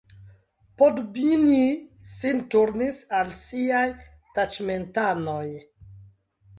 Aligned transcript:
Poddubnij 0.81 1.67
sin 2.15 2.41
turnis 2.55 2.99
al 3.21 3.29
siaj 3.43 3.85
taĉmentanoj. 4.37 5.49